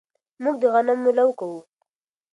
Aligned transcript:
موږ 0.43 0.55
د 0.61 0.63
غنمو 0.73 1.11
لو 1.17 1.29
کوو 1.39 1.59